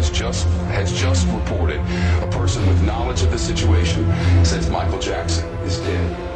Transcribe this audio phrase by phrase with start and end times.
[0.00, 1.80] has just has just reported.
[2.22, 4.04] A person with knowledge of the situation
[4.44, 6.27] says Michael Jackson is dead.